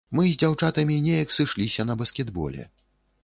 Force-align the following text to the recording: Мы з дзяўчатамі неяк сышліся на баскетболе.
Мы 0.17 0.23
з 0.27 0.37
дзяўчатамі 0.43 0.95
неяк 1.07 1.35
сышліся 1.37 1.81
на 1.91 1.99
баскетболе. 1.99 2.69